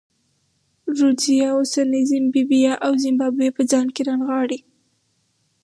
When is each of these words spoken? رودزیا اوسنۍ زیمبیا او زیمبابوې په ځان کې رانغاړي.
رودزیا 0.97 1.47
اوسنۍ 1.57 2.01
زیمبیا 2.11 2.73
او 2.85 2.91
زیمبابوې 3.03 3.49
په 3.57 3.61
ځان 3.71 3.87
کې 3.95 4.01
رانغاړي. 4.07 4.59